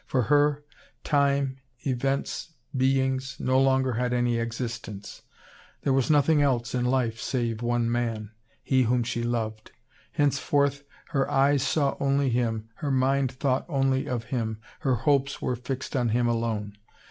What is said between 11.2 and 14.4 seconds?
eyes saw only him, her mind thought only of